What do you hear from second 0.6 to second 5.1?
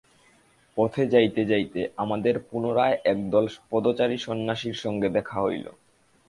পথে যাইতে যাইতে আমাদের পুনরায় একদল পদচারী সন্ন্যাসীর সঙ্গে